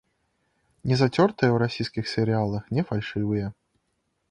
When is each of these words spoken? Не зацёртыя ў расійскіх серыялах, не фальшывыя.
Не 0.91 0.95
зацёртыя 1.01 1.51
ў 1.51 1.57
расійскіх 1.65 2.09
серыялах, 2.13 2.63
не 2.79 2.83
фальшывыя. 2.91 3.47